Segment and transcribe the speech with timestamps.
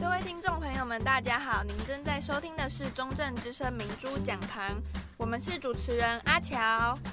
[0.00, 1.62] 各位听众朋友们，大家好！
[1.62, 4.74] 您正在收听的是中正之声明珠讲堂，
[5.16, 6.58] 我们是主持人阿乔、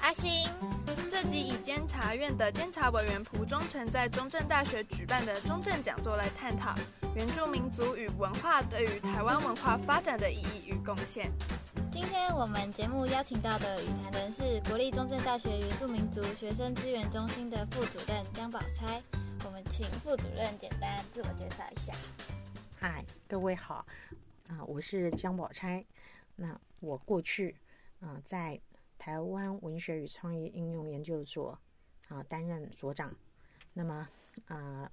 [0.02, 0.50] 阿星。
[1.10, 6.74] 这集以监察院的监察委员蒲忠诚在中正大学举办的中正讲座来探讨
[7.16, 11.32] 原住民族与文化对于台湾文化发展的意义与贡献。
[11.92, 19.02] 今天我们节目邀请到的与谈人是国立中正大学原住民族学生资源中心的副主任江宝钗。
[19.46, 21.92] 我们请副主任简单自我介绍一下。
[22.84, 23.86] 嗨，各位好，
[24.48, 25.86] 啊、我是江宝钗。
[26.36, 27.56] 那我过去
[28.00, 28.60] 啊、在
[28.98, 31.56] 台湾文学与创意应用研究所
[32.08, 33.16] 啊、担任所长。
[33.74, 34.10] 那么
[34.48, 34.92] 啊、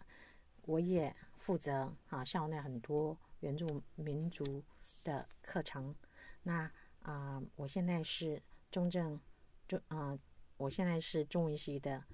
[0.66, 4.62] 我也负责啊、校内很多原住民族
[5.02, 5.94] 的课程。
[6.42, 6.70] 那
[7.00, 9.18] 啊、我现在是中正
[9.66, 10.18] 中啊、
[10.58, 12.04] 我现在是中文系的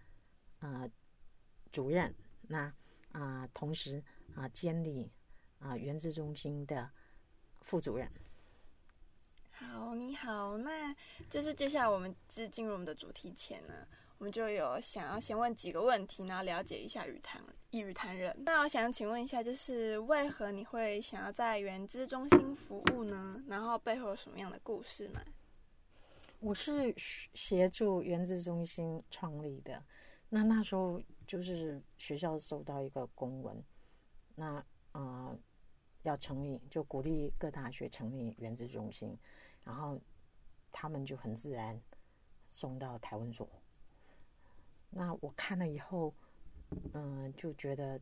[0.60, 0.88] 呃
[1.72, 2.14] 主任。
[2.42, 2.72] 那
[3.10, 4.00] 啊、同时
[4.36, 5.10] 啊，监、理。
[5.64, 6.90] 啊，原子中心的
[7.62, 8.06] 副主任。
[9.50, 10.94] 好，你好，那
[11.30, 13.72] 就是接下来我们就进入我们的主题前呢，
[14.18, 18.36] 我们就有想要先问几个问题，然后了解一下与谈与谈人。
[18.44, 23.42] 那我想请问一下，就是为何你会想要在原资中心服务呢？
[23.48, 25.22] 然后背后有什么样的故事吗？
[26.40, 26.94] 我是
[27.32, 29.82] 协助原资中心创立的，
[30.28, 33.64] 那那时候就是学校收到一个公文，
[34.34, 34.62] 那
[36.04, 39.18] 要成立，就鼓励各大学成立原子中心，
[39.64, 39.98] 然后
[40.70, 41.80] 他们就很自然
[42.50, 43.48] 送到台湾所。
[44.90, 46.14] 那我看了以后，
[46.92, 47.98] 嗯，就觉得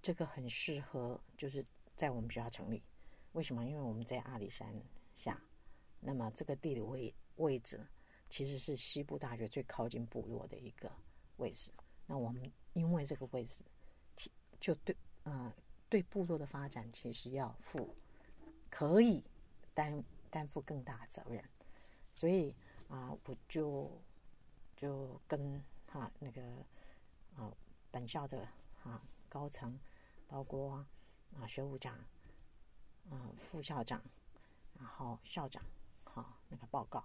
[0.00, 2.82] 这个很适合，就是在我们学校成立。
[3.32, 3.66] 为什么？
[3.66, 4.72] 因为我们在阿里山
[5.16, 5.42] 下，
[5.98, 7.84] 那么这个地理位位置
[8.28, 10.90] 其实是西部大学最靠近部落的一个
[11.38, 11.72] 位置。
[12.06, 13.64] 那我们因为这个位置，
[14.60, 15.52] 就对，嗯。
[15.90, 17.96] 对部落的发展，其实要负
[18.70, 19.24] 可以
[19.74, 21.44] 担担负更大责任，
[22.14, 22.54] 所以
[22.88, 23.90] 啊，我就
[24.76, 26.40] 就跟哈、那个
[27.36, 27.52] 啊
[27.90, 28.48] 本校的、
[28.84, 29.76] 啊、高层，
[30.28, 30.86] 包括
[31.36, 31.98] 啊学务长、
[33.10, 34.00] 啊副校长，
[34.78, 35.60] 然后校长，
[36.04, 37.04] 哈、啊、那个报告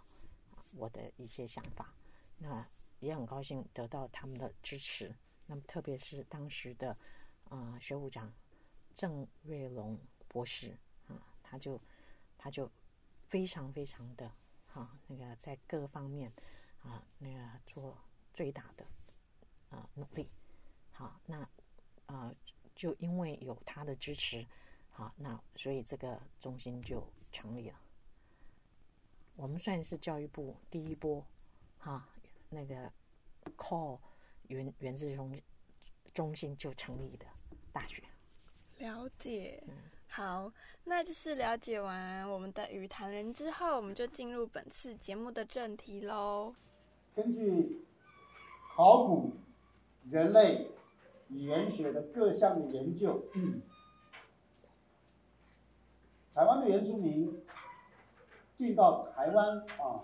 [0.74, 1.92] 我的一些想法，
[2.38, 2.64] 那
[3.00, 5.12] 也很高兴得到他们的支持。
[5.48, 6.96] 那么特别是当时的
[7.50, 8.32] 啊学务长。
[8.96, 10.76] 郑瑞龙博士
[11.08, 11.80] 啊，他就
[12.38, 12.72] 他就
[13.28, 14.32] 非常非常的
[14.66, 16.32] 哈、啊，那个在各方面
[16.82, 17.98] 啊，那个做
[18.34, 18.88] 最大的
[19.70, 20.30] 啊努力。
[20.92, 21.48] 好、那
[22.06, 22.34] 啊，
[22.74, 24.48] 就因为有他的支持，
[24.90, 27.78] 好、那所以这个中心就成立了。
[29.36, 31.22] 我们算是教育部第一波
[31.80, 32.10] 哈、啊，
[32.50, 32.90] 那个
[33.58, 34.00] call
[34.44, 35.42] 原原子中
[36.14, 37.26] 中心就成立的
[37.74, 38.02] 大学。
[38.78, 39.64] 了解，
[40.10, 40.52] 好，
[40.84, 46.54] 那就是了解完我们的与谈人之后，我们就进入本次节目的正题喽。
[47.16, 47.86] 根据
[48.76, 49.32] 考古、
[50.12, 50.70] 人类、
[51.30, 53.62] 语言学的各项的研究，嗯，
[56.34, 57.42] 台湾的原住民
[58.58, 60.04] 进到台湾啊，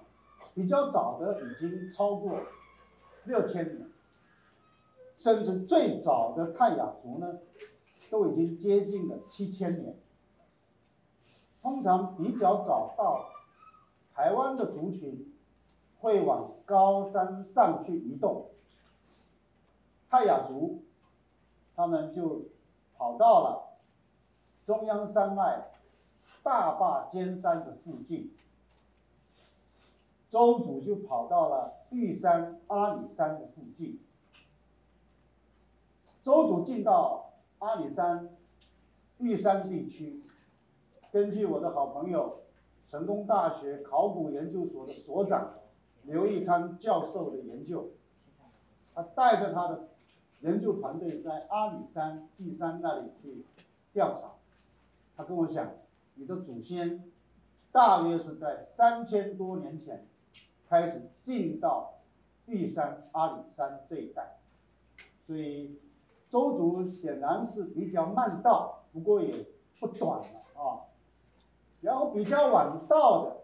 [0.56, 2.42] 比较早的已经超过
[3.26, 3.90] 六千年，
[5.20, 7.38] 甚至最早的泰雅族呢，
[8.12, 9.96] 都已经接近了七千年。
[11.62, 13.30] 通常比较早到
[14.14, 15.34] 台湾的族群
[16.00, 18.48] 会往高山上去移动。
[20.10, 20.84] 泰雅族，
[21.76, 22.50] 他们就
[22.98, 23.78] 跑到了
[24.66, 25.70] 中央山脉
[26.44, 28.34] 大霸尖山的附近。
[30.30, 34.00] 邹族就跑到了玉山阿里山的附近。
[36.24, 37.31] 邹族进到
[37.62, 38.28] 阿里山、
[39.20, 40.24] 玉山地区，
[41.12, 42.42] 根据我的好朋友
[42.90, 45.54] 成功大学考古研究所的所长
[46.02, 47.92] 刘义昌教授的研究，
[48.96, 49.90] 他带着他的
[50.40, 53.46] 研究团队在阿里山、玉山那里去
[53.94, 54.32] 调查。
[55.16, 55.72] 他跟我讲，
[56.16, 57.12] 你的祖先
[57.72, 60.08] 大约是在三千多年前
[60.68, 62.00] 开始进到
[62.48, 64.40] 玉山、阿里山这一带，
[65.28, 65.80] 所以。
[66.32, 69.46] 周族显然是比较慢到，不过也
[69.82, 70.26] 不短了
[70.56, 70.88] 啊。
[71.82, 73.42] 然后比较晚到的，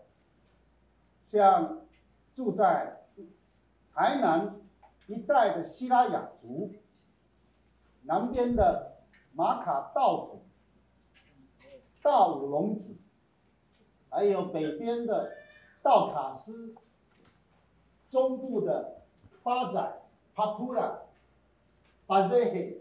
[1.27, 1.81] 像
[2.33, 3.01] 住在
[3.93, 4.61] 台南
[5.07, 6.71] 一带的西拉雅族，
[8.03, 8.99] 南边的
[9.33, 10.45] 马卡道族、
[12.01, 12.95] 大武龙族，
[14.09, 15.31] 还有北边的
[15.83, 16.73] 道卡斯，
[18.09, 19.01] 中部的
[19.43, 20.01] 巴仔、
[20.33, 21.01] 帕普拉。
[22.07, 22.79] 巴塞黑，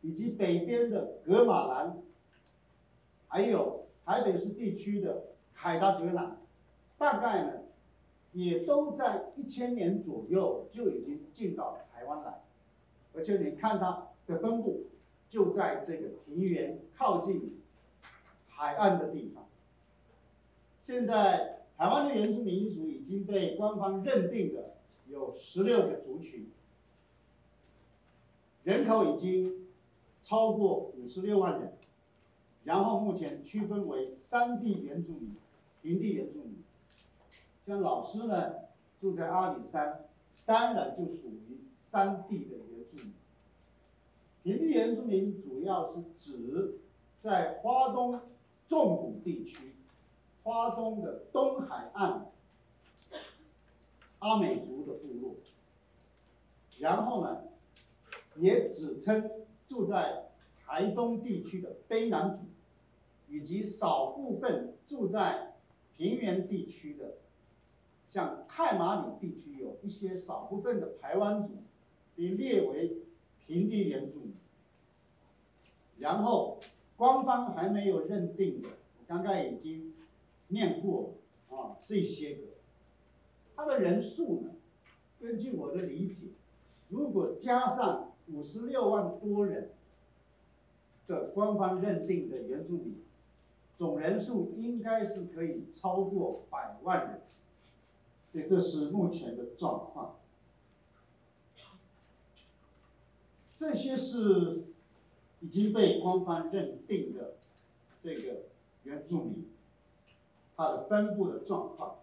[0.00, 1.98] 以及北边的格玛兰，
[3.28, 5.24] 还有台北市地区的
[5.54, 6.38] 凯达格兰，
[6.96, 7.52] 大概呢，
[8.32, 12.40] 也都在一千年左右就已经进到台湾来，
[13.14, 14.86] 而且你看它的分布，
[15.28, 17.60] 就在这个平原靠近
[18.48, 19.46] 海岸的地方。
[20.86, 24.74] 现在台湾的原住民族已经被官方认定的
[25.06, 26.48] 有十六个族群，
[28.70, 29.66] 人口已经
[30.22, 31.72] 超过五十六万人。
[32.62, 35.34] 然后目前区分为山地原住民、
[35.82, 36.62] 平地原住民。
[37.66, 38.54] 像老师呢，
[39.00, 40.04] 住在阿里山，
[40.46, 43.12] 当然就属于山地的原住民。
[44.44, 46.78] 平地原住民主要是指
[47.18, 48.20] 在花东
[48.68, 49.74] 纵谷地区、
[50.44, 52.30] 花东的东海岸
[54.20, 55.34] 阿美族的部落。
[56.78, 57.42] 然后呢，
[58.40, 59.30] 也指称
[59.68, 60.30] 住在
[60.64, 62.44] 台东地区的卑南族，
[63.28, 65.54] 以及少部分住在
[65.96, 67.18] 平原地区的，
[68.08, 71.62] 像太麻里地区有一些少部分的排湾族，
[72.16, 72.98] 被列为
[73.46, 74.34] 平地原住民。
[75.98, 76.58] 然后
[76.96, 79.92] 官方还没有认定的，我刚刚已经
[80.48, 81.14] 念过
[81.50, 82.42] 啊，这些个，
[83.54, 84.50] 他的人数呢，
[85.20, 86.28] 根据我的理解，
[86.88, 89.70] 如果加上五十六万多人。
[91.06, 93.02] 的官方认定的原住民
[93.76, 97.22] 总人数应该是可以超过百万人，
[98.30, 100.18] 所以这是目前的状况。
[103.56, 104.66] 这些是
[105.40, 107.38] 已经被官方认定的
[108.00, 108.42] 这个
[108.84, 109.48] 原住民，
[110.56, 111.96] 它的分布的状况，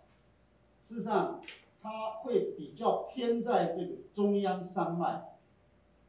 [0.90, 1.40] 事实上
[1.82, 5.37] 它会比较偏在这个中央山脉，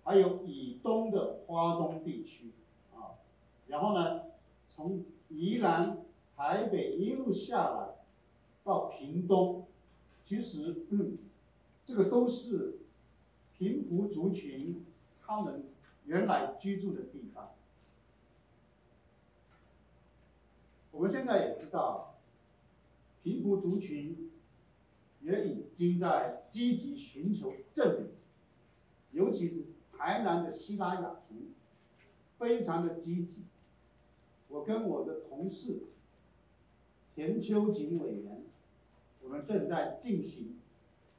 [0.08, 2.52] 还有以东的花东地区
[2.94, 3.20] 啊。
[3.66, 4.22] 然后呢，
[4.66, 5.98] 从宜兰、
[6.34, 7.96] 台北一路下来
[8.64, 9.66] 到屏东，
[10.22, 11.18] 其实嗯，
[11.84, 12.78] 这个都是
[13.52, 14.82] 平埔族群
[15.20, 15.64] 他们
[16.06, 17.50] 原来居住的地方。
[20.90, 22.14] 我们现在也知道，
[23.22, 24.30] 平埔族群
[25.20, 28.08] 也已经在积极寻求证明，
[29.12, 29.66] 尤其是
[29.98, 31.34] 台南的西拉雅族，
[32.38, 33.42] 非常的积极。
[34.48, 35.80] 我跟我的同事
[37.14, 38.42] 田秋瑾委员，
[39.22, 40.56] 我们正在进行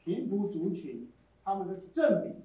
[0.03, 1.09] 平埔族群
[1.43, 2.35] 他们的证明。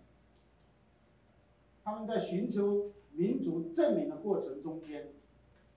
[1.85, 5.13] 他们在寻求民族证明的过程中间，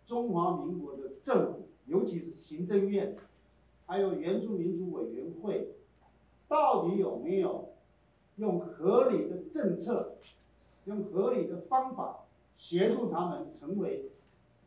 [0.05, 3.15] 中华民国的政府，尤其是行政院，
[3.85, 5.75] 还有原住民族委员会，
[6.47, 7.73] 到底有没有
[8.37, 10.15] 用合理的政策，
[10.87, 12.25] 用合理的方法
[12.57, 14.09] 协助他们成为？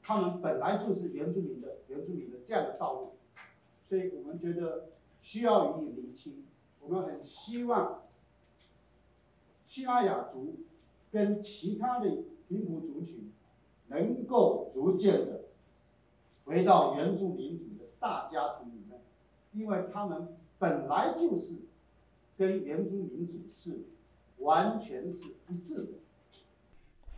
[0.02, 3.12] 他们本来就是原住民的原住民的这样的道路，
[3.86, 4.88] 所以我们觉得
[5.20, 6.44] 需要予以厘清。
[6.80, 8.04] 我们很希望
[9.62, 10.56] 西拉雅族
[11.12, 12.08] 跟其他的
[12.48, 13.30] 平埔族群
[13.88, 15.42] 能够逐渐的
[16.44, 19.00] 回到原住民族的大家族里面，
[19.52, 20.28] 因为他们
[20.58, 21.56] 本来就是
[22.38, 23.84] 跟原住民族是
[24.38, 25.92] 完全是一致的。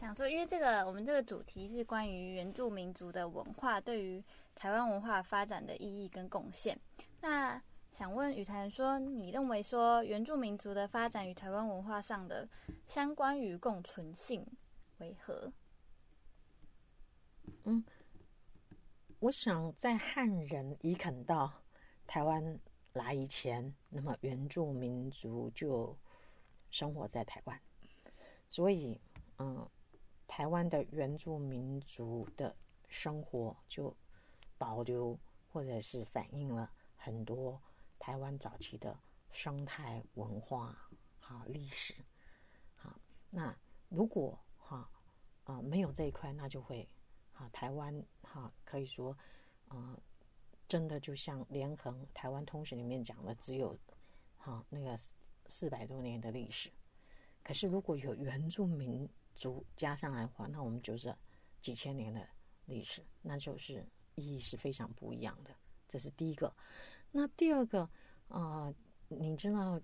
[0.03, 4.21] 想说，因为这个我们这个主题是关于原住民族的文化对于
[4.53, 6.77] 台湾文化发展的意义跟贡献。
[7.21, 12.49] 那想问雨潭说，你认为说原住民族的发展与台湾文化上的
[12.85, 14.45] 相关与共存性
[14.99, 15.53] 为何？
[17.63, 17.85] 嗯，
[19.21, 21.49] 我想在汉人移垦到
[22.09, 22.59] 台湾
[22.95, 25.97] 来以前，那么原住民族就
[26.73, 27.57] 生活在台湾，
[28.49, 29.01] 所以
[29.39, 29.65] 嗯。
[30.35, 32.57] 台湾的原住民族的
[32.89, 33.95] 生活就
[34.57, 35.19] 保留
[35.51, 37.61] 或者是反映了很多
[37.99, 38.99] 台湾早期的
[39.31, 40.89] 生态文化
[41.21, 41.95] 哈历史，
[42.77, 42.99] 好，
[43.29, 43.55] 那
[43.91, 44.91] 如果哈
[45.45, 46.89] 啊、没有这一块，那就会
[47.35, 49.15] 哈台湾哈可以说
[49.69, 50.01] 啊、
[50.67, 53.79] 真的就像连横台湾通史里面讲的，只有
[54.39, 54.97] 哈那个
[55.49, 56.73] 四百多年的历史，
[57.45, 59.07] 可是如果有原住民。
[59.35, 61.15] 族加上来的话，那我们就是
[61.61, 62.27] 几千年的
[62.67, 65.55] 历史，那就是意义是非常不一样的。
[65.89, 66.55] 这是第一个。
[67.11, 67.89] 那第二个
[68.29, 68.73] 啊、
[69.09, 69.81] 你知道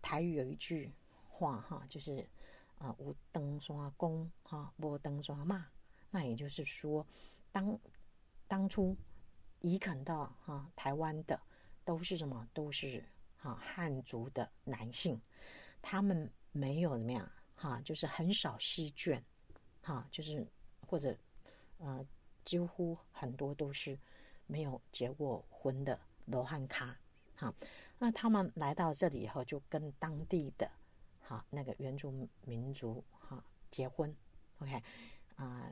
[0.00, 0.92] 台语有一句
[1.28, 2.26] 话哈，就是
[2.78, 5.66] 啊，无灯刷公哈，无灯刷骂。
[6.10, 7.06] 那也就是说，
[7.52, 7.78] 当
[8.48, 8.96] 当初
[9.60, 11.38] 移垦到哈台湾的
[11.84, 12.48] 都是什么？
[12.54, 13.04] 都是
[13.36, 15.20] 哈汉族的男性，
[15.82, 17.30] 他们没有怎么样。
[17.60, 19.22] 哈，就是很少吸卷，
[19.82, 20.46] 哈，就是
[20.86, 21.14] 或者
[21.76, 22.02] 呃
[22.42, 23.98] 几乎很多都是
[24.46, 26.98] 没有结过婚的罗汉咖，
[27.36, 27.54] 哈，
[27.98, 30.70] 那他们来到这里以后，就跟当地的
[31.20, 32.10] 哈那个原住
[32.46, 34.16] 民族哈结婚
[34.60, 34.82] ，OK。
[35.36, 35.70] 啊、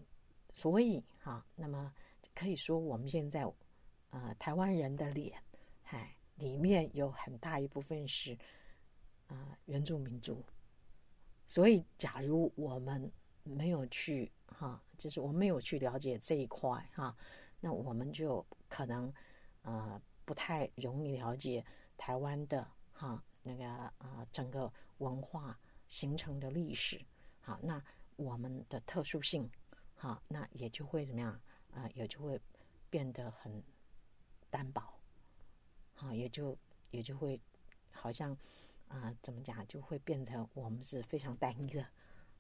[0.53, 1.93] 所以哈，那么
[2.35, 3.51] 可以说我们现在
[4.11, 5.43] 呃台湾人的脸，
[5.85, 8.35] 哎，里面有很大一部分是
[9.27, 10.45] 啊、呃、原住民族，
[11.49, 13.11] 所以假如我们
[13.43, 17.17] 没有去哈，就是我没有去了解这一块哈，
[17.59, 19.13] 那我们就可能
[19.63, 21.65] 呃不太容易了解
[21.97, 27.01] 台湾的哈那个啊、呃、整个文化形成的历史，
[27.41, 27.83] 好，那
[28.17, 29.51] 我们的特殊性，
[29.95, 31.41] 好，那也就会怎么样
[31.73, 32.41] 啊、也就会
[32.91, 33.63] 变得很
[34.51, 34.83] 单薄，
[35.95, 36.57] 好，也就
[36.91, 37.41] 也就会
[37.91, 38.37] 好像
[38.89, 41.87] 啊、怎么讲，就会变得我们是非常单一的，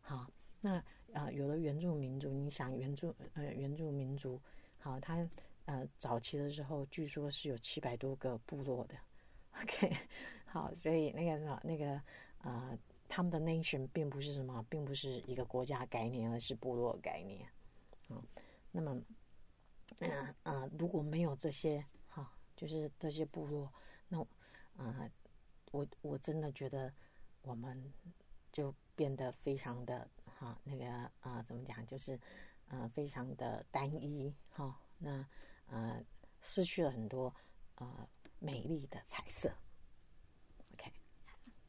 [0.00, 0.30] 好。
[0.60, 4.42] 那啊、有的原住民族，你想原住呃原住民族，
[4.78, 5.24] 好，他
[5.66, 8.96] 呃早期的时候，据说是有七百多个部落的
[9.62, 9.96] ，OK，
[10.46, 11.92] 好，所以那个什么那个
[12.38, 12.78] 啊、呃，
[13.08, 17.48] 他们的 nation 并不是什么，并不是一个国家概念，而是部落概念，
[18.08, 18.20] 啊，
[18.72, 19.00] 那么
[20.00, 23.72] 嗯啊、如果没有这些哈，就是这些部落，
[24.08, 24.20] 那
[24.76, 25.08] 啊、
[25.72, 26.92] 我我真的觉得
[27.42, 27.92] 我们
[28.52, 30.08] 就变得非常的。
[30.40, 30.86] 哈，那个
[31.18, 31.84] 啊、怎么讲？
[31.84, 32.16] 就是
[32.68, 35.26] 呃，非常的单一哈、那
[35.66, 36.00] 呃，
[36.42, 37.34] 失去了很多
[37.74, 38.08] 呃
[38.38, 39.52] 美丽的彩色。
[40.74, 40.92] OK，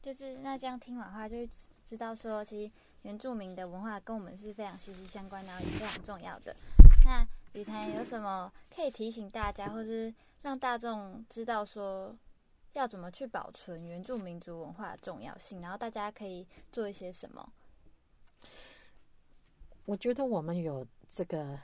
[0.00, 1.36] 就是那这样听完话，就
[1.84, 6.54] 知道说，其实原住民的文化跟我们是非常息息相关，然后也非常重要的。
[7.04, 12.16] 那雨台有什么可以提醒大家，或是让大众知道说，
[12.72, 15.60] 要怎么去保存原住民族文化的重要性？
[15.60, 17.52] 然后大家可以做一些什么？
[19.86, 21.58] 我觉得我们有这个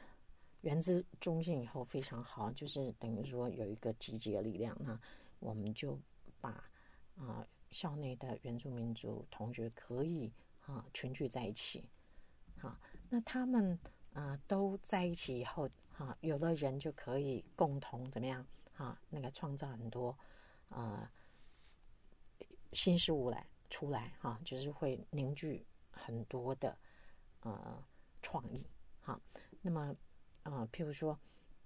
[0.63, 4.99] 原资中心以后非常好，就是等于说有一个集结力量，那
[5.39, 5.99] 我们就
[6.41, 6.65] 把
[7.17, 10.33] 啊、校内的原住民族同学可以
[10.67, 11.89] 啊群聚在一起，
[12.59, 12.77] 好，
[13.09, 13.79] 那他们
[14.13, 18.45] 啊、都在一起以后，哈、啊，有的人就可以共同怎么样，
[18.75, 20.17] 哈、啊，那个创造很多、
[20.69, 21.09] 呃、
[22.73, 26.79] 新事物来出来，哈、就是会凝聚很多的
[27.41, 27.85] 呃。
[28.23, 28.67] 创意，
[29.03, 29.21] 好，
[29.63, 29.95] 那么，
[30.43, 31.17] 呃，譬如说，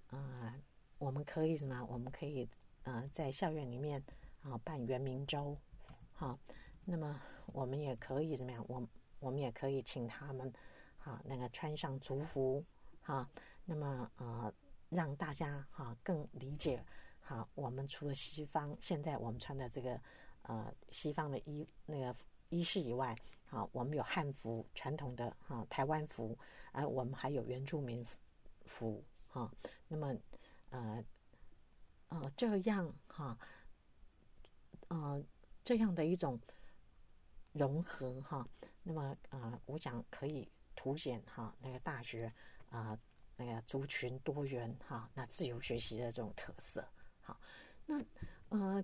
[0.09, 0.53] 呃，
[0.99, 1.83] 我们可以什么？
[1.85, 2.47] 我们可以
[2.83, 4.03] 呃，在校园里面
[4.43, 5.57] 啊、办圆明周，
[6.13, 6.37] 好，
[6.85, 8.63] 那么我们也可以怎么样？
[8.67, 10.53] 我我们也可以请他们，
[10.99, 12.63] 好，那个穿上族服，
[13.01, 13.27] 哈，
[13.65, 14.53] 那么呃，
[14.89, 16.85] 让大家哈更理解，
[17.31, 19.97] 好，我们除了西方现在我们穿的这个
[20.41, 22.13] 呃西方的衣那个
[22.49, 23.15] 衣饰以外。
[23.45, 26.37] 好，我们有汉服传统的哈台湾服，
[26.73, 28.05] 啊我们还有原住民
[28.65, 29.49] 服哈。
[29.87, 30.13] 那么
[30.71, 31.01] 呃
[32.09, 33.37] 呃这样哈
[34.89, 35.23] 呃
[35.63, 36.37] 这样的一种
[37.53, 38.45] 融合哈，
[38.83, 40.45] 那么啊、呃，我想可以
[40.75, 42.33] 凸显哈那个大学
[42.69, 42.99] 啊、
[43.37, 46.85] 那个族群多元哈那自由学习的这种特色。
[47.21, 47.39] 好，
[47.85, 48.03] 那
[48.49, 48.83] 呃。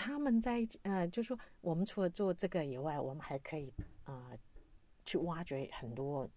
[0.00, 3.74] 他们在呃，就说，我们除了做这个以外，我们还可以
[4.04, 4.38] 啊、呃，
[5.04, 6.30] 去挖掘很多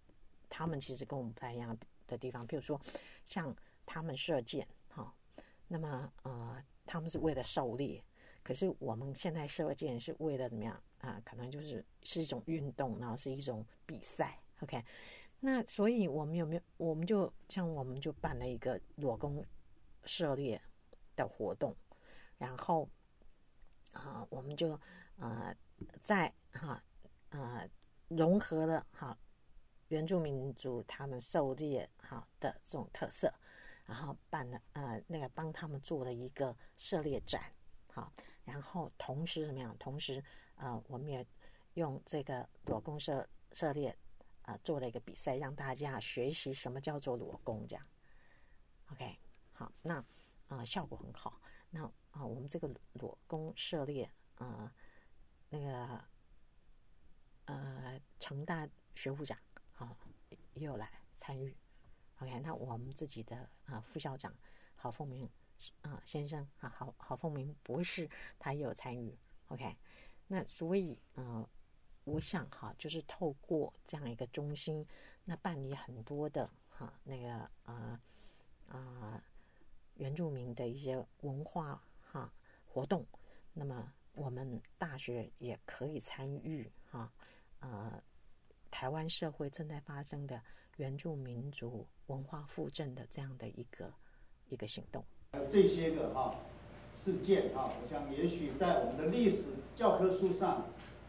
[0.50, 1.78] 他们其实跟我们不太一样
[2.08, 2.46] 的地方。
[2.48, 2.82] 比如说，
[3.28, 5.14] 像他们射箭，哈、哦，
[5.68, 8.04] 那么呃，他们是为了狩猎，
[8.42, 14.42] 可是我们现在射箭是为了怎么样啊、可能就是是一种运动，然后是一种比赛。
[14.62, 14.84] OK，
[15.40, 16.62] 那所以我们有没有？
[16.78, 19.46] 我们就像我们就办了一个裸弓
[20.04, 20.60] 射猎
[21.22, 21.76] 的活动，
[22.38, 22.90] 然后。
[23.94, 24.80] 啊、我们就
[25.18, 25.54] 呃
[26.02, 26.82] 在哈
[27.32, 27.70] 呃
[28.08, 29.18] 融合了哈
[29.90, 33.30] 原住民族他们狩猎哈的这种特色，
[33.86, 37.54] 然后办了呃那个帮他们做了一个射猎展，
[37.92, 38.14] 好，
[38.46, 39.76] 然后同时怎么样？
[39.78, 40.24] 同时
[40.56, 41.28] 呃我们也
[41.74, 43.94] 用这个裸弓射射猎
[44.44, 47.86] 啊、做了一个比赛，让大家学习什么叫做裸弓，这样。
[48.94, 49.20] OK，
[49.52, 50.02] 好，那
[50.56, 51.92] 啊、效果很好，那。
[52.12, 54.70] 啊，我们这个裸弓射猎，呃，
[55.48, 56.04] 那个
[57.46, 59.40] 呃，成大学务长，
[59.72, 59.98] 好、啊，
[60.54, 61.56] 也有来参与。
[62.20, 64.36] OK，那我们自己的啊副校长
[64.76, 65.30] 郝凤明
[65.84, 69.18] 啊先生啊，郝郝凤明博士，他也有参与。
[69.48, 69.78] OK，
[70.28, 71.50] 那所以呃，
[72.04, 74.86] 我想哈、就是透过这样一个中心，
[75.24, 78.02] 那办理很多的哈、那个啊
[78.68, 79.24] 啊
[80.02, 81.80] 原住民的一些文化。
[82.12, 82.30] 哈，
[82.66, 83.06] 活动，
[83.54, 87.10] 那么我们大学也可以参与哈，
[87.62, 88.04] 呃，
[88.70, 90.42] 台湾社会正在发生的
[90.76, 93.94] 原住民族文化复振的这样的一个
[94.50, 95.06] 一个行动。
[95.50, 96.36] 这些个哈
[97.02, 100.66] 事件哈，我想也许在我们的历史教科书上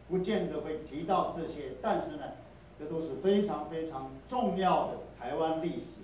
[0.07, 2.31] 不见得会提到这些，但是呢，
[2.79, 5.99] 这都是非常非常重要的台湾历史，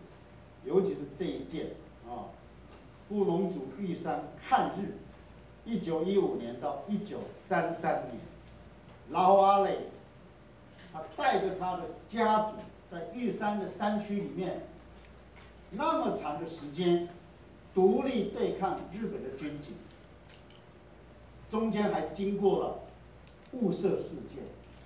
[0.65, 1.67] 尤其是这一件
[3.10, 4.94] 啊，布农族玉山看日，
[5.66, 8.22] 一九一五年到一九三三年，
[9.10, 9.80] 老阿磊
[10.94, 12.54] 他带着他的家族
[12.92, 14.62] 在玉山的山区里面，
[15.72, 17.10] 那么长的时间，
[17.74, 19.74] 独立对抗日本的军警，
[21.50, 22.80] 中间还经过了
[23.54, 24.44] 雾社事件。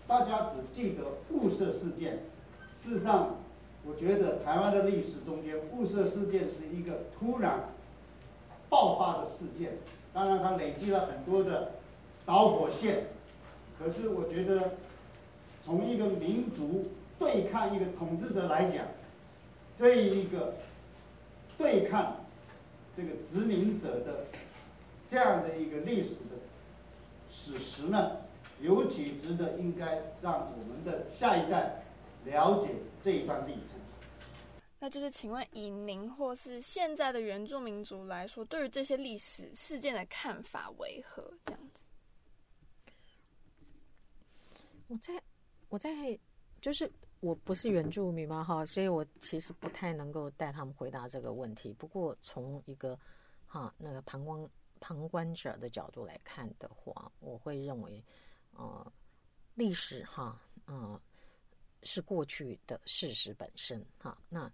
[0.07, 2.23] 大家只记得雾社事件，
[2.81, 3.37] 事实上，
[3.85, 7.69] 我觉得台湾的历史中间，雾社事件是一个突然
[8.73, 9.77] 爆发的事件。
[10.11, 11.73] 当然，它累积了很多的
[12.25, 13.03] 导火线。
[13.77, 14.73] 可是，我觉得
[15.63, 16.89] 从一个民族
[17.19, 18.83] 对抗一个统治者来讲，
[19.75, 20.55] 这一个
[21.55, 22.15] 对抗
[22.97, 24.25] 这个殖民者的
[25.07, 26.41] 这样的一个历史的
[27.29, 28.13] 史实呢，
[28.59, 31.83] 尤其值得应该让我们的下一代
[32.25, 32.69] 了解
[33.03, 33.79] 这一段历程。
[34.83, 41.33] 那就是，请问以您或是现在的原住民族来说，对于这些历史事件的看法为何？
[41.45, 41.85] 这样子？
[44.89, 45.23] 我在，
[45.69, 46.19] 我在，
[46.59, 51.71] 就是我不是原住民嘛，哈，所以我其实不太能够带他们回答这个问题。
[51.71, 52.99] 不过从一个
[53.47, 54.49] 哈那个旁观
[54.81, 58.03] 旁观者的角度来看的话，我会认为。
[58.51, 58.91] 呃，
[59.55, 60.99] 历史哈，嗯、
[61.83, 64.15] 是过去的事实本身哈。
[64.27, 64.51] 那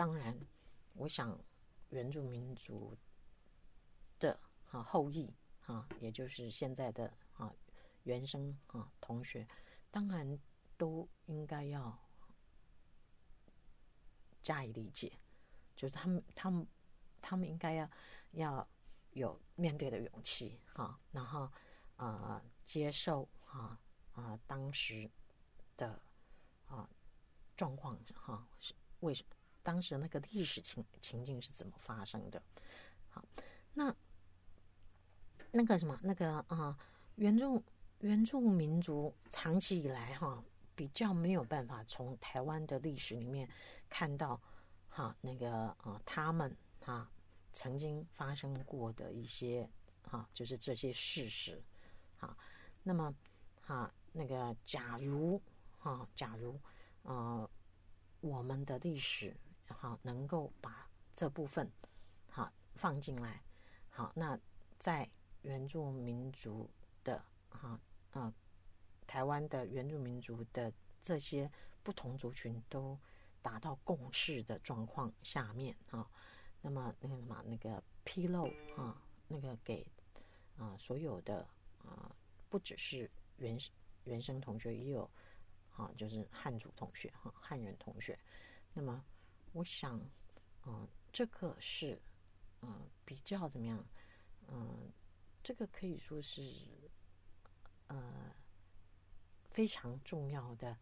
[0.00, 0.34] 当然，
[0.94, 1.38] 我想
[1.90, 2.96] 原住民族
[4.18, 4.40] 的
[4.70, 5.30] 啊后裔
[5.60, 7.54] 哈，也就是现在的啊
[8.04, 9.46] 原生啊同学，
[9.90, 10.40] 当然
[10.78, 11.98] 都应该要
[14.40, 15.12] 加以理解，
[15.76, 16.66] 就是他们他们
[17.20, 17.90] 他们应该要
[18.30, 18.66] 要
[19.10, 21.52] 有面对的勇气哈，然后
[21.96, 23.28] 啊、接受。
[23.52, 23.78] 啊
[24.12, 24.38] 啊！
[24.46, 25.10] 当时
[25.76, 26.00] 的
[26.68, 26.88] 啊
[27.56, 29.34] 状况哈是为什么？
[29.62, 32.42] 当时那个历史情情境是怎么发生的？
[33.08, 33.24] 好，
[33.74, 33.94] 那
[35.52, 36.76] 那个什么那个啊
[37.16, 37.62] 原住
[38.00, 40.42] 原住民族长期以来哈
[40.74, 43.48] 比较没有办法从台湾的历史里面
[43.88, 44.40] 看到
[44.88, 47.10] 哈那个啊他们哈
[47.52, 49.68] 曾经发生过的一些
[50.02, 51.62] 哈就是这些事实
[52.16, 52.36] 好，
[52.82, 53.14] 那么。
[53.66, 55.40] 啊，那个，假如，
[55.78, 56.60] 哈、啊，假如，
[57.02, 57.48] 呃，
[58.20, 59.36] 我们的历史，
[59.74, 61.70] 好、能够把这部分，
[62.28, 63.42] 好、放进来，
[63.88, 64.38] 好，那
[64.78, 65.08] 在
[65.42, 66.70] 原住民族
[67.04, 67.80] 的，哈，
[68.12, 68.32] 呃，
[69.06, 71.50] 台湾的原住民族的这些
[71.82, 72.98] 不同族群都
[73.42, 76.08] 达到共识的状况下面，啊，
[76.60, 78.44] 那么那个什么，那个披露，
[78.76, 79.86] 啊，那个给，
[80.56, 81.46] 啊，所有的，
[81.78, 82.14] 啊，
[82.48, 83.10] 不只是。
[83.40, 83.58] 原
[84.04, 85.10] 原生同学也有，
[85.74, 88.18] 啊，就是汉族同学哈，汉人同学。
[88.74, 89.02] 那么，
[89.52, 90.00] 我想，
[90.66, 92.00] 嗯、这个是，
[92.62, 93.84] 嗯、比较怎么样？
[94.48, 94.90] 嗯、
[95.42, 96.42] 这个可以说是，
[97.88, 98.34] 呃，
[99.50, 100.76] 非常重要的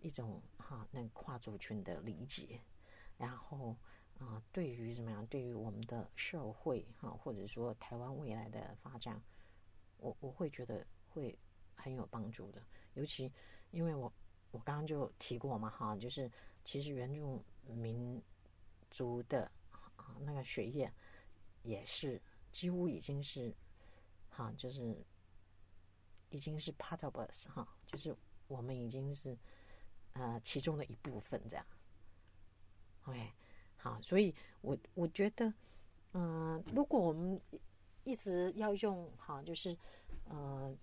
[0.00, 2.60] 一种哈，那跨族群的理解。
[3.16, 3.76] 然后，
[4.18, 5.26] 啊、对于怎么样？
[5.26, 9.22] 对于我们的社会哈，或者说台湾未来的发展，
[9.98, 11.38] 我我会觉得会。
[11.76, 12.62] 很有帮助的，
[12.94, 13.30] 尤其
[13.70, 14.10] 因为我
[14.52, 16.30] 我刚刚就提过嘛，哈，就是
[16.64, 18.22] 其实原住民
[18.90, 20.92] 族的啊那个学业
[21.62, 22.20] 也是
[22.52, 23.54] 几乎已经是
[24.30, 24.96] 哈，就是
[26.30, 28.14] 已经是 part of us 哈，就是
[28.48, 29.36] 我们已经是
[30.12, 31.66] 呃其中的一部分这样。
[33.04, 33.32] OK，
[33.76, 35.52] 好，所以我我觉得，
[36.12, 37.40] 嗯、如果我们
[38.04, 39.76] 一直要用哈，就是
[40.24, 40.76] 呃。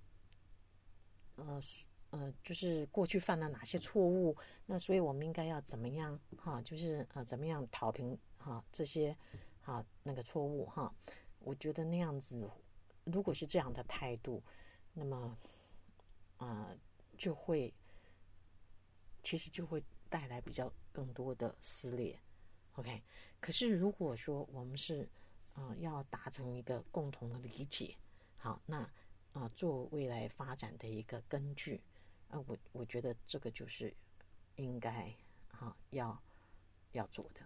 [1.37, 1.59] 呃呃，
[2.11, 4.35] 呃就是过去犯了哪些错误？
[4.65, 6.17] 那所以我们应该要怎么样？
[6.37, 9.15] 哈，就是呃，怎么样讨平哈这些
[9.61, 10.93] 哈那个错误哈？
[11.39, 12.49] 我觉得那样子，
[13.05, 14.43] 如果是这样的态度，
[14.93, 15.37] 那么
[16.37, 16.75] 啊、
[17.17, 17.73] 就会
[19.23, 22.19] 其实就会带来比较更多的撕裂。
[22.73, 23.01] OK，
[23.39, 25.09] 可是如果说我们是
[25.53, 27.95] 啊、要达成一个共同的理解，
[28.37, 28.89] 好那。
[29.33, 31.81] 啊，做未来发展的一个根据
[32.31, 33.93] 啊，我我觉得这个就是
[34.55, 35.13] 应该
[35.49, 36.21] 哈要
[36.93, 37.41] 要做的。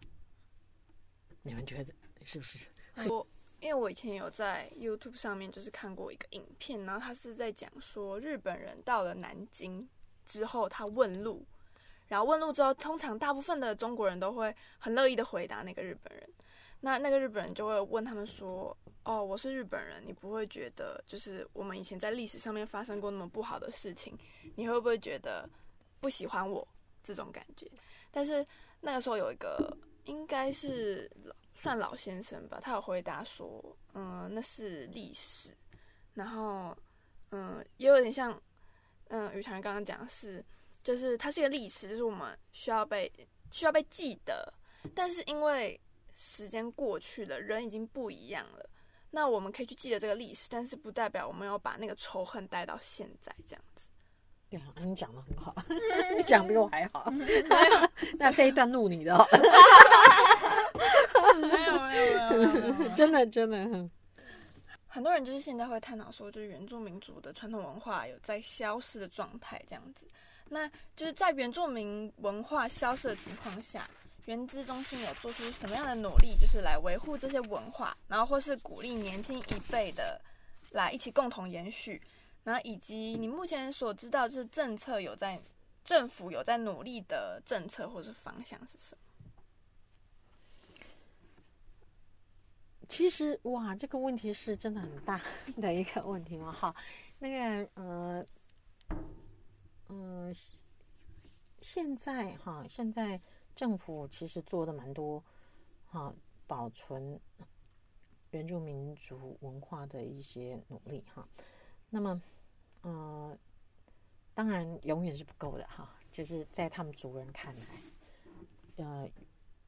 [1.42, 1.94] 你们觉得
[2.24, 2.68] 是不是？
[3.10, 3.26] 我
[3.60, 9.88] 因为我以前有在 YouTube 上面就是看过一个影片，然后他是在讲说日本人到了南京
[10.26, 11.46] 之后，他问路，
[12.08, 16.30] 然后问路之后，通常大部分的中国人都会很乐意的回答那个日本人。
[16.86, 24.16] 那那个日本人就会问他们说：“哦，我是日本人，你不会觉得就是我们以前在历史上面发生过那么不好的事情，
[24.56, 25.50] 你会不会觉得
[26.00, 26.68] 不喜欢我
[27.02, 27.68] 这种感觉？”
[28.14, 28.46] 但是
[28.82, 31.12] 那个时候有一个应该是
[31.56, 35.58] 算老先生吧，他有回答说：“嗯，那是历史。”
[36.14, 36.78] 然后，
[37.32, 38.40] 嗯，也有点像，
[39.08, 40.46] 嗯，宇团刚刚讲的是，
[40.84, 43.12] 就是它是一个历史，就是我们需要被
[43.50, 44.54] 需要被记得，
[44.94, 45.82] 但是因为。
[46.16, 48.68] 时间过去了，人已经不一样了。
[49.12, 53.88] 那我们可以去记得这个历史，但是不代表我们要把那个仇恨带到现在这样子。
[54.50, 55.56] 对啊，你讲的很好，
[56.18, 57.12] 你 讲比我还好。
[58.18, 59.16] 那这一段录你的。
[61.42, 63.90] 没有没有没有，没有真的真的。
[64.88, 70.08] 很多人就是现在会探讨说，就是原住民族的传统文化有在消失的状态这样子。
[70.48, 73.90] 那就是在原住民文化消失的情况下。
[74.26, 80.20] 原资中心有做出什么样的努力，就是来维护这些文化，然后或是鼓励年轻一辈的
[80.72, 82.02] 来一起共同延续，
[82.44, 85.40] 然后以及你目前所知道，就是政策有在
[85.84, 89.02] 政府有在努力的政策或是方向是什么？
[92.90, 95.22] 其实哇，这个问题是真的很大
[95.58, 96.52] 的一个问题嘛。
[96.52, 96.76] 好，
[97.20, 98.26] 那个呃
[99.90, 100.36] 嗯、呃，
[101.62, 103.22] 现在哈，现在。
[103.56, 105.24] 政府其实做的蛮多，
[105.88, 106.14] 哈，
[106.46, 107.18] 保存
[108.32, 111.26] 原住民族文化的一些努力哈。
[111.90, 112.22] 那么，
[112.82, 113.38] 呃，
[114.34, 117.82] 当然永远是不够的哈，就是在他们族人看来，
[118.76, 119.10] 呃，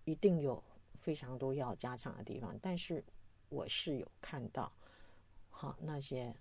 [0.04, 0.62] 一定有
[1.00, 2.60] 非常多要加强的地方。
[2.62, 3.02] 但是
[3.47, 4.69] 我是有看到，
[5.50, 6.36] 好那些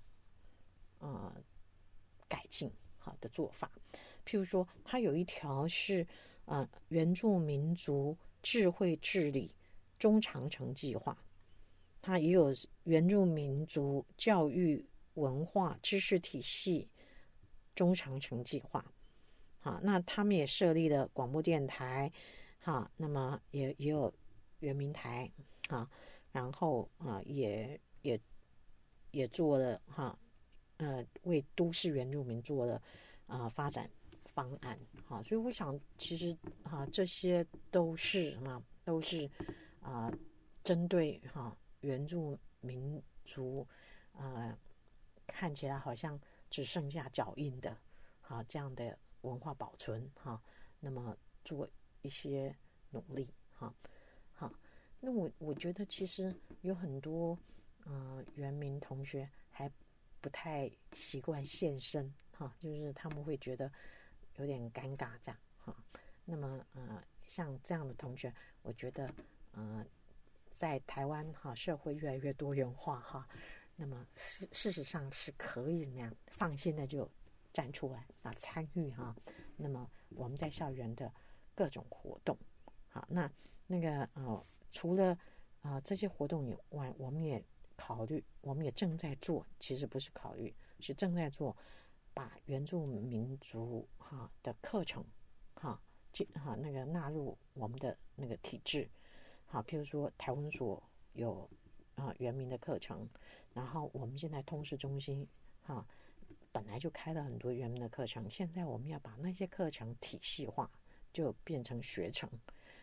[0.98, 1.32] 呃
[2.28, 3.70] 改进好的做法，
[4.26, 6.04] 譬如说，它有一条是。
[6.46, 9.54] 啊，原住民族智慧治理
[9.98, 11.16] 中长程计划，
[12.00, 12.54] 它也有
[12.84, 16.88] 原住民族教育文化知识体系
[17.74, 18.84] 中长程计划。
[19.58, 22.12] 好，那他们也设立了广播电台，
[22.60, 24.14] 哈，那么也也有
[24.60, 25.30] 原民台，
[25.68, 25.90] 啊，
[26.30, 28.20] 然后啊，也也
[29.10, 30.16] 也做了哈，
[30.76, 32.80] 呃，为都市原住民做了
[33.26, 33.90] 啊发展。
[34.36, 38.62] 方案，好，所以我想，其实哈，这些都是什么？
[38.84, 39.30] 都是
[39.80, 40.12] 啊，
[40.62, 43.66] 针对哈原住民族，
[44.12, 44.54] 呃，
[45.26, 46.20] 看起来好像
[46.50, 47.74] 只剩下脚印的，
[48.20, 50.38] 哈，这样的文化保存，哈，
[50.80, 51.66] 那么做
[52.02, 52.54] 一些
[52.90, 53.74] 努力，哈，
[54.34, 54.52] 好，
[55.00, 57.38] 那我我觉得其实有很多
[57.86, 59.72] 呃原民同学还
[60.20, 63.72] 不太习惯现身，哈，就是他们会觉得。
[64.38, 65.76] 有点尴尬，这样哈。
[66.24, 69.08] 那么呃，像这样的同学，我觉得
[69.52, 69.84] 呃，
[70.50, 73.26] 在台湾哈，社会越来越多元化哈。
[73.76, 77.08] 那么事事实上是可以怎么样放心的就
[77.52, 79.14] 站出来啊，参与哈。
[79.56, 81.12] 那么我们在校园的
[81.54, 82.36] 各种活动，
[82.88, 83.30] 好，那
[83.66, 85.18] 那个呃，除了
[85.62, 87.42] 啊、这些活动以外，我们也
[87.76, 91.56] 考虑，我们也正在做，其实不是考虑，是正在做。
[92.16, 95.04] 把原住民族哈的课程
[95.54, 95.78] 哈
[96.14, 98.88] 进哈那个纳入我们的那个体制，
[99.44, 101.46] 好，譬如说台文所有
[101.94, 103.06] 啊原民的课程，
[103.52, 105.28] 然后我们现在通识中心
[105.62, 105.86] 哈
[106.52, 110.70] 本来就开了很多原民的课程，现在我们要把那些课程体系化，
[111.12, 112.30] 就变成学程。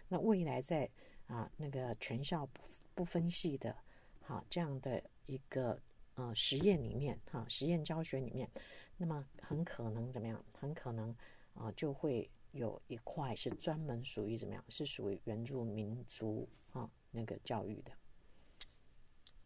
[0.09, 0.87] 那未来在
[1.25, 2.61] 啊那个全校不
[2.93, 3.75] 不分系的
[4.21, 5.81] 哈这样的一个
[6.15, 8.49] 呃实验里面哈实验教学里面。
[8.95, 10.45] 那么很可能怎么样？
[10.53, 11.13] 很可能
[11.55, 14.63] 啊，就会有一块是专门属于怎么样？
[14.69, 17.91] 是属于原住民族啊那个教育的。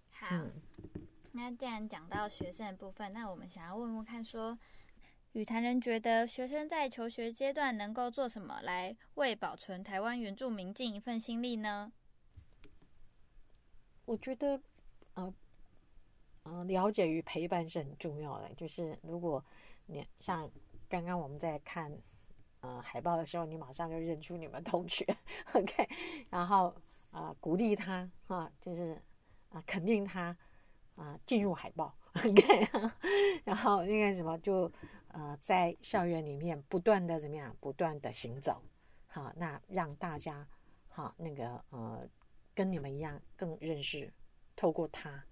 [0.09, 0.51] 好，嗯、
[1.31, 4.59] 那既然讲到学生的部分，那我们想要问问看说，说
[5.31, 11.93] 宇坛人觉得学生在求学阶段能够做什么来为保存台湾原住民尽一份心力呢？
[14.05, 14.61] 我觉得，
[15.13, 15.33] 呃。
[16.49, 18.53] 嗯，了解与陪伴是很重要的。
[18.55, 19.43] 就是如果
[19.85, 20.49] 你像
[20.87, 21.91] 刚刚我们在看
[22.61, 25.05] 呃海报的时候，你马上就认出你们同学
[25.53, 25.87] ，OK，
[26.31, 26.73] 然后
[27.11, 28.97] 啊、鼓励他啊，就是
[29.49, 30.35] 啊、肯定他
[30.95, 32.67] 啊、进入海报， OK，
[33.43, 34.71] 然后那个什么就
[35.09, 38.61] 呃在校园里面不断的怎么样，不断的行走，
[39.07, 40.47] 好，那让大家
[40.87, 42.07] 好那个呃
[42.55, 44.11] 跟你们一样更认识，
[44.55, 45.23] 透过他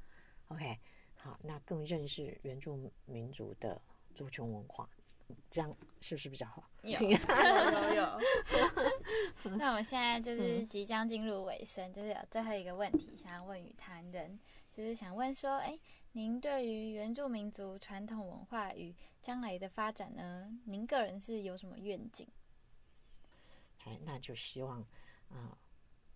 [0.49, 0.78] ，OK。
[1.26, 3.82] 好，那更认识原住民族的
[4.14, 4.88] 族群文化，
[5.50, 6.70] 这样是不是比较好？
[6.84, 7.18] 有有有
[7.98, 8.20] 有。
[9.58, 14.40] 那我们现在就是即将进入尾声，就是有最后一个问题想要问与谈人，
[14.72, 15.80] 就是想问说，哎，
[16.12, 22.28] 您对于原住民族传统文化与将来的发展呢，您个人是有什么愿景？
[23.86, 24.80] 哎，那就希望
[25.30, 25.58] 啊、呃，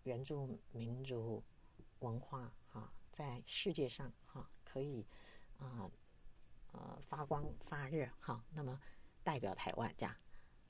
[0.03, 1.43] 原住民族
[2.01, 5.05] 文化哈、啊，在世界上哈、啊，可以
[5.57, 5.89] 啊
[6.71, 8.79] 呃发光发热哈、啊，那么
[9.23, 10.15] 代表台湾这样。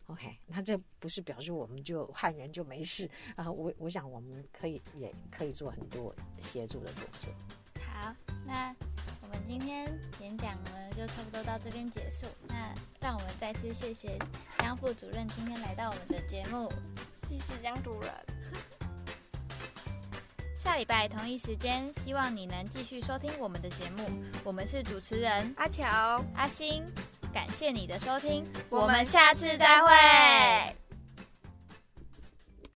[0.08, 3.52] OK，那这不是表示我们就汉人就没事啊？
[3.52, 7.32] 我我想我们可以也可以做很多协助的工作。
[7.84, 8.76] 好，那
[9.22, 9.86] 我们今天
[10.20, 12.26] 演讲呢就差不多到这边结束。
[12.48, 14.18] 那让我们再次谢谢
[14.58, 16.72] 江副主任今天来到我们的节目。
[17.28, 18.29] 谢谢江主任。
[20.62, 24.04] 下礼拜同一时间，希望你能继续收听我们的节目。
[24.44, 25.88] 我们是主持人阿乔、
[26.36, 26.84] 阿星，
[27.34, 30.79] 感谢你的收听，我们下次再会。